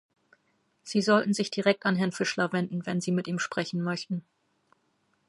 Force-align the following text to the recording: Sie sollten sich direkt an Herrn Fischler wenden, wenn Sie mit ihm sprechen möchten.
Sie 0.81 0.99
sollten 1.03 1.35
sich 1.35 1.51
direkt 1.51 1.85
an 1.85 1.95
Herrn 1.95 2.11
Fischler 2.11 2.51
wenden, 2.53 2.87
wenn 2.87 3.01
Sie 3.01 3.11
mit 3.11 3.27
ihm 3.27 3.37
sprechen 3.37 3.83
möchten. 3.83 4.23